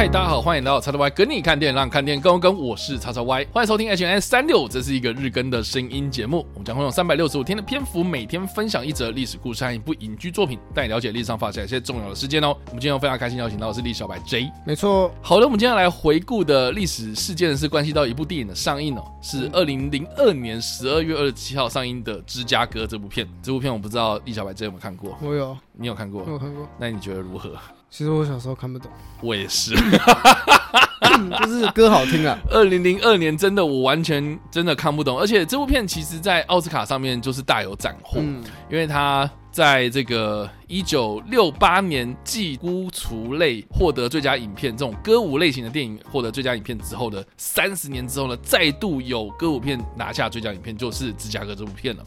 [0.00, 2.58] 嗨，大家好，欢迎来到叉叉 Y 跟你看电影，让看电影更跟。
[2.58, 6.38] 我是叉叉 Y，欢迎收听 HNS 三六，这是一个日更的声音节目。
[6.54, 12.56] 我们将会用三百六十五天的篇幅，每天分享一则历史故事和一部影剧作品，带你了解历史上发生一些重要的事件哦。
[12.68, 15.12] 我们今天非常开心邀请到的是李小白 J，没错。
[15.20, 23.28] 好的，我们今天来回顾的历史事件是关系到一部电影的上映哦，是二零零二年十二月二十七号上映的《芝加哥》这部片。
[23.42, 25.18] 这部片我不知道李小白 J 有没有看过？
[25.20, 26.24] 我有，你有看过？
[26.26, 26.66] 我有看过。
[26.78, 27.52] 那你觉得如何？
[27.90, 28.90] 其实我小时候看不懂，
[29.20, 29.74] 我也是，
[31.42, 32.38] 就是歌好听啊。
[32.48, 52.04] 二零零二年真的我完全真的看不懂，而且这部片其实在奥斯卡上面就是大有斩获，嗯、因为它在这个一九六八年继《孤雏泪》获得最佳影片这种歌舞类型的电影获得最佳影片之后的三十年之后呢，再度有歌舞片拿下最佳影片，就是《芝加哥》这部片了。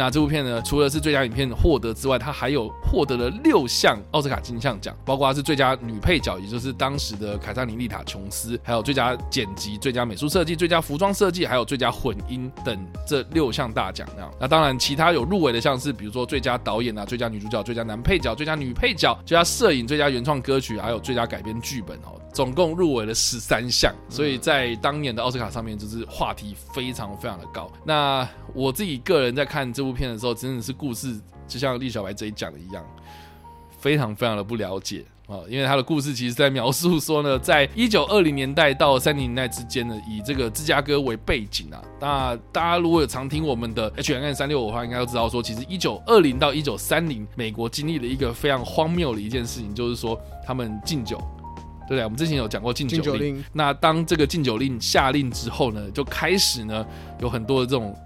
[0.00, 14.08] 那这部片呢，除了是最佳影片获得之外，它还有获得了六项奥斯卡金像奖，包括是最佳女配角，也就是当时的凯撒琳丽塔琼斯，还有最佳剪辑、最佳美术设计、最佳服装设计，还有最佳混音等这六项大奖。
[14.16, 23.94] 那那当然，其他有入围的像是比如说最佳导演啊、最佳女主角、最佳男配角、最佳女配角、最佳摄影、最佳原创歌曲，还有最佳改编剧本哦，总共入围了十三项。
[24.08, 27.70] 所以在当年的奥斯卡上面，就是话题非常非常的高。
[27.84, 29.70] 那我自己个人在看。
[29.70, 32.84] 这部片的时候，真的是故事就像李小白这一讲的一样，
[33.78, 35.38] 非常非常的不了解啊！
[35.48, 41.80] 因为他的故事其实在描述说呢， 在一九二零年代到三零年代之间呢，以这个芝加哥为背景啊。
[42.00, 51.16] 那大家如果有常听我们的 H N N 三六五的话，应该都知道说，其实一九二零到一九三零，美国经历了一个非常荒谬的一件事情，就是说他们禁酒，
[51.88, 52.04] 对不对？
[52.04, 53.04] 我们之前有讲过禁酒令。
[53.04, 56.84] 酒令那当这个禁酒令下令之后呢，就开始呢
[57.20, 57.96] 有很多的这种。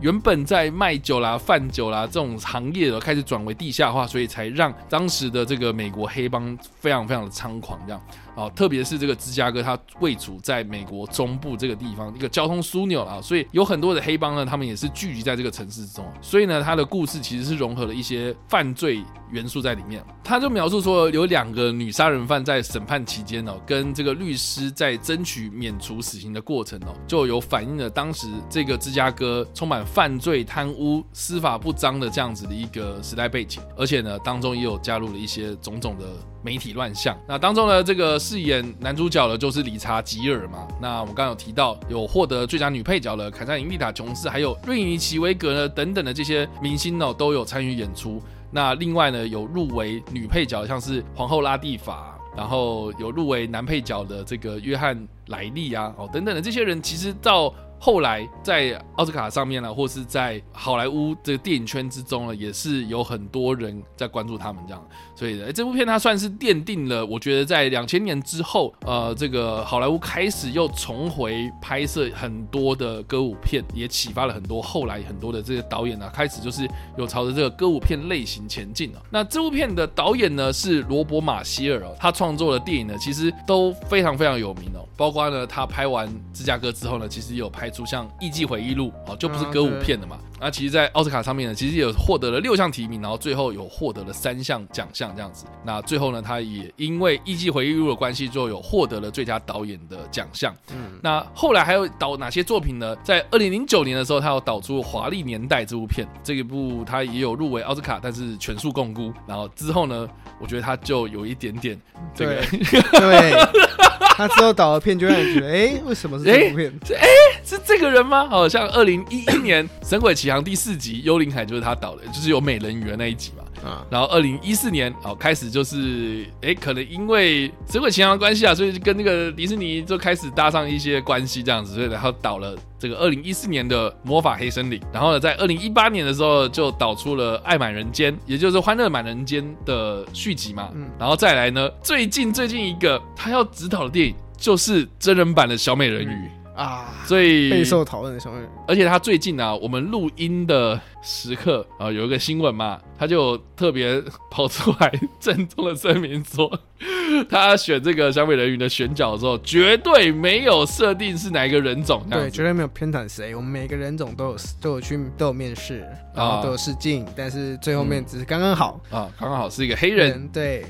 [0.00, 8.00] 原本在卖酒啦、贩酒啦这种行业的开始转为地下化，所以才让当时的这个美国黑帮非常非常的猖狂，这样。
[8.36, 16.04] 啊，特别是这个芝加哥，它位处在美国中部这个地方，一个交通枢纽啊，所以有很多的黑帮呢，他们也是聚集在这个城市之中。
[16.20, 20.02] 所以呢，他的故事其实是融合了一些犯罪元素在里面。
[20.22, 36.06] 他就描述说，有两个女杀人犯在审判期间哦，跟这个律师在争取免除死刑的过程哦，就有反映了当时这个芝加哥充满犯罪、贪污、司法不彰的这样子的一个时代背景，而且呢，当中也有加入了一些种种的。
[36.42, 40.66] 媒体乱象，那当中呢，这个饰演男主角的就是理查吉尔嘛。
[40.80, 48.22] 那我们刚刚有提到，有获得最佳女配角的凯萨琳丽塔琼斯，还有瑞尼奇维格呢等等的这些明星呢，都有参与演出。
[48.50, 57.54] 那另外呢，有入围女配角，像是皇后拉蒂法，然后有入围男配角的这个约翰莱利啊，哦等等的这些人，其实到。
[57.82, 64.86] 后来在奥斯卡上面呢，或是在好莱坞这个电影圈之中呢，也是有很多人在关注他们这样。
[65.16, 76.68] 所以呢，这部片它算是奠定了，我觉得在两千年之后，呃，这个好莱坞开始又重回拍摄很多的歌舞片，也启发了很多后来很多的这些导演啊，开始就是
[76.98, 79.02] 有朝着这个歌舞片类型前进了。
[79.08, 87.69] 那这部片的导演呢是罗伯·马歇尔哦，他创作的电影呢其实都非常非常有名哦，包括呢他拍完芝加哥之后呢，其实也有拍。
[87.70, 90.18] 出像《艺伎回忆录》哦，就不是歌舞片的嘛。
[90.38, 95.44] 那其实，在奥斯卡上面呢，其实也有获得了六项提名，然后最后有获得了三项奖项这样子。
[95.64, 100.54] 那最后呢，他也因为《艺伎回忆录》的关系，就有获得了最佳导演的奖项。
[100.72, 102.96] 嗯，那后来还有导哪些作品呢？
[103.04, 109.12] 在二零零九年的时候，他有导出《华丽年代》这部片，这一部他也有入围奥斯卡，但是全数共估。
[109.26, 110.08] 然后之后呢，
[110.40, 111.78] 我觉得他就有一点点
[112.14, 113.30] 这个对。
[113.30, 116.70] 对他之后导的片就让你觉得，哎、欸，为什么是这部片？
[116.90, 118.28] 哎、欸，是这个人吗？
[118.28, 123.44] 好像二零一一年《神鬼奇航》第四集《幽灵海》就是他导的，就是有美人鱼的那一集嘛。
[123.64, 140.70] 啊，然后二零一四年哦，开始就是，哎、欸，可能因为《神鬼奇航》的关系啊，所以就跟那个迪士尼就开始搭上一些关系这样子，所以然后导了这个二零一四年的《魔法黑森林》，然后呢，在二零一八年的时候就导出了《爱满人间》，也就是《欢乐满人间》的续集嘛。
[140.74, 146.08] 嗯，然后再来呢，最近最近一个他要指导的电影就是真人版的小美人鱼。
[146.08, 146.30] 嗯
[146.60, 153.98] 啊，最备受讨论的小美人鱼，而且他最近啊，我们录音的时刻啊，有一个新闻嘛，他就特别
[154.30, 156.50] 跑出来郑重的声明说，
[157.30, 165.82] 他选这个小美人鱼的选角的时候，绝对没有设定是哪一个人种，对，绝对没有偏袒谁，我们每个人种都有都有去都有面试，
[166.14, 170.66] 然后都有试镜，啊、但是最后面只是刚刚好、嗯、啊，刚刚好是一个黑人，对。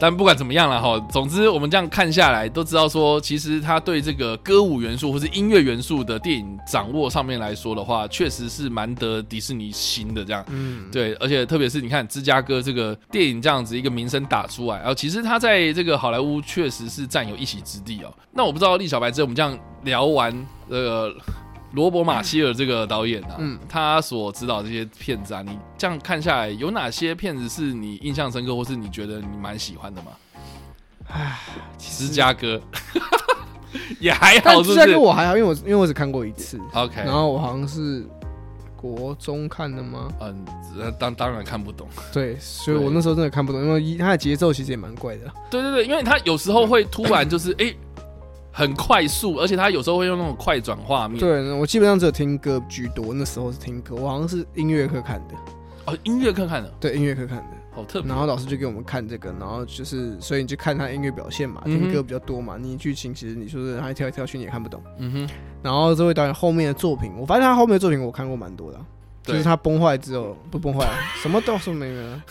[0.00, 10.42] 但不管怎么样了哈，总之我们这样看下来都知道说，其实他对这个歌舞元素或是音乐元素的电影掌握上面来说的话，确实是蛮得迪士尼心的这样。
[10.48, 18.10] 嗯，对，而且特别是你看芝加哥这个电影这样子一个名声打出来，然后其实他在这个好莱坞确实是占有一席之地哦。
[18.32, 20.34] 那我不知道立小白，这我们这样聊完
[20.70, 21.14] 这个。
[21.72, 30.10] 罗伯·马歇尔这个导演啊，嗯，他所指导这些片子啊，你这样看下来，有哪些片子是你印象深刻，或是你觉得你蛮喜欢的吗？
[31.08, 31.38] 唉，
[31.78, 32.60] 芝加哥
[34.00, 38.04] 也还好是不是，芝加哥我还好，因为我因为我只看过一次，OK，然后我好像是
[38.76, 40.08] 国中看的吗？
[40.20, 40.44] 嗯，
[40.98, 45.32] 当当然看不懂，对，所以我那时候真的看不懂，因为他的节奏其实也蛮怪的。
[45.50, 47.66] 对对对，因为他有时候会突然就是哎。
[47.66, 47.76] 欸
[48.52, 51.18] 很快速，而且他有时候会用那种快转画面。
[51.18, 53.14] 对，我基本上只有听歌居多。
[53.14, 55.34] 那时候是听歌，我好像是音乐课看的。
[55.86, 56.72] 哦，音乐课看的。
[56.80, 57.44] 对，音乐课看的。
[57.72, 58.08] 好特别。
[58.08, 62.54] 然后老师就给我们看这个，然后就是，所以你就看他音乐表现嘛，听歌比较多嘛。
[62.56, 64.82] 嗯、你剧情其实你说是他跳来跳去你也看不懂。
[64.98, 65.28] 嗯哼。
[65.62, 68.78] 然后这位导演后面的作品，我发现他后面的作品我看过蛮多的。
[68.78, 68.84] 对
[69.24, 70.86] 就是它崩坏之后不崩坏，
[71.22, 72.22] 什么都是没了。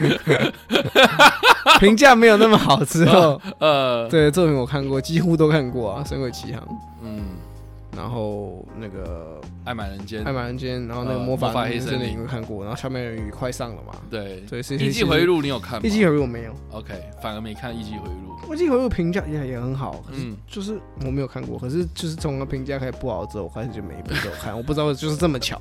[1.80, 6.60] 评价没有那么好之后， 呃，对作品我看过，几乎都看过啊，《神鬼奇航》
[7.02, 7.35] 嗯，
[7.96, 13.94] 然后那个《爱满人间》，爱满人间，然后那个魔法黑森林我看过，然后《小美人鱼》快上了嘛？
[14.10, 15.80] 对对，《一季回忆录》你有看吗？
[15.86, 18.36] 《一季回忆录》我没有，OK，反而没看《一季回忆录》。
[18.54, 25.60] 《一季回忆录》评价也也很好，嗯，就是我没有看过，可是就是从评价开始不好之后，我开始就每一部都看，我不知道就是这么巧。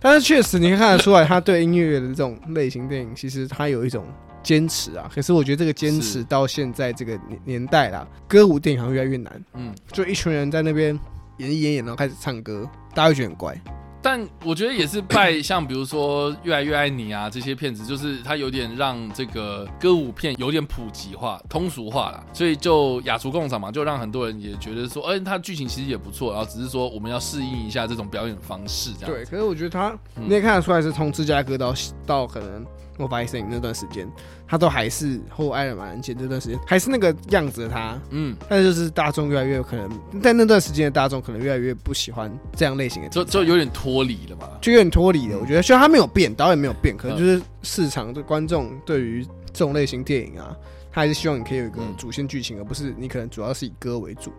[0.00, 4.04] 但是确实你看得出来，他对音乐的这种类型电影，其实他有一种。
[4.44, 5.10] 坚持啊！
[5.10, 9.44] 可是我觉得这个坚持到现在这个年年代啦，歌舞电影好像越来越难。
[9.54, 10.94] 嗯，就一群人在那边
[11.38, 13.60] 演一演演，然后开始唱歌，大家会觉得很怪。
[14.00, 29.10] 但我觉得也是拜像比如说《越来越爱你》啊这些片子，就是它有点让这个歌舞片有点普及化、通俗化了，所以就雅俗共赏嘛，就让很多人也觉得说，哎，它剧情其实也不错，然后只是说我们要适应一下这种表演方式这样。
[29.10, 31.74] 对，可是我觉得他你也看得出来是从芝加哥到
[32.06, 32.66] 到可能。
[32.96, 34.08] 我发现那段时间，
[34.46, 39.90] 他都还是后爱尔兰前这段时间还是那个样子的他，嗯，但是就是大众越来越可能
[40.22, 45.38] 在那段时间的大众可能越来越不喜欢这样类型的，就就有点脱离了吧，就有点脱离了。
[45.38, 50.56] 我觉得虽然他没有变，导演没有变，可能就是市场的观众对于这种类型电影啊，
[50.92, 54.32] 他还是希望你可以有一个主线剧情，而不是你可能主要是以歌为主。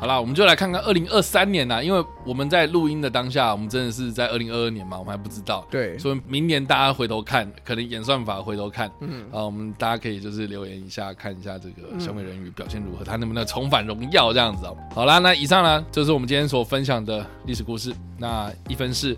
[0.00, 5.66] 好啦，我们就来看看二零二三年呐，因为我们在录音的当下，我们真的是在二零二二年嘛，我们还不知道。
[5.70, 14.76] 对，所以明年大家回头看，可能演算法回头看，嗯，啊，我们大家可以就是留言一下，看一下这个小美人鱼表现如何，他能不能重返荣耀这样子哦。
[14.94, 17.94] 好啦，那以上呢就是我们今天所分享的历史故事。
[18.18, 19.16] 那一分是，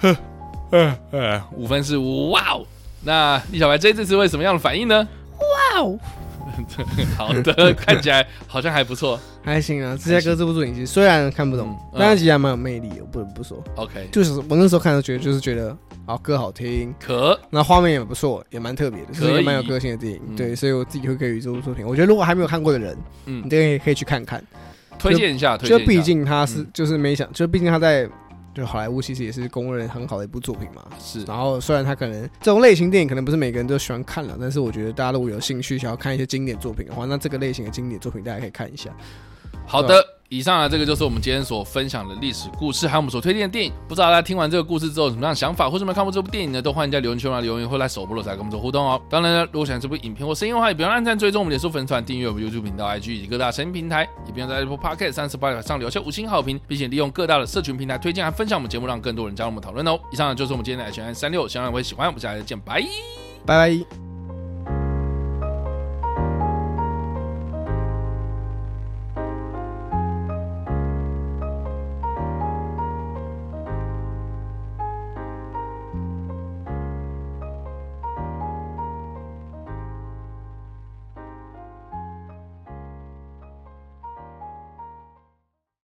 [0.00, 0.16] 呵，
[0.70, 2.66] 呃呃，五分是哇哦。
[3.02, 5.08] 那李小白这次是会什么样的反应呢？
[5.38, 5.98] 哇哦。
[7.16, 9.96] 好的，看起来好像还不错，还行啊。
[9.96, 13.62] 芝加哥这部作品其实虽然看不懂，嗯、但是其实还蛮有魅力的，我不能不说。
[13.76, 20.20] OK，就是我那时候看的觉得，就是觉得啊歌好听，可那画面也不错，也蛮特别的，是一个蛮有个性的电影。
[20.28, 21.86] 嗯、对，所以我自己会给予这部作品。
[21.86, 22.96] 我觉得如果还没有看过的人，
[23.26, 24.42] 嗯，你可以可以去看看，
[24.98, 25.56] 推荐一下。
[25.56, 28.08] 推荐就毕竟他是就是没想，就毕竟他在。
[28.54, 31.24] 就好莱坞其实也是公认很好的一部作品嘛，是。
[31.24, 38.90] 然后虽然他可能这种类型电影可能不是每个人都喜欢看了，但是我觉得大家如果有兴趣想要看一些经典作品的话，那这个类型的经典作品大家可以看一下。
[39.66, 40.13] 好的。
[40.30, 43.72] 以上呢，这个就是我们今天所分享的历史故事，还有我们所推荐的电影。
[43.86, 46.60] 不知道大家听完这个故事之后有什么样的想法，或者没有看过这部电影呢？
[46.60, 49.00] 都欢迎在留言区来留言，或来首播的时候跟我们做互动哦。
[49.08, 59.98] 当然呢，如果喜欢这部影片或声音的话，也不要按赞、追踪我们脸书粉丝团、订阅我们 YouTube 频道、IG 以及各大声音平台，也不要在 Apple Podcast 三十八上留下五星好评，并且利用各大的社群平台推荐和分享我们节目，让更多人加入我们讨论哦。
[60.12, 62.06] 以上，就是我们今天的 H&M 365，希望大家会喜欢。
[62.08, 62.82] 我们下次再见，拜
[63.46, 64.03] 拜。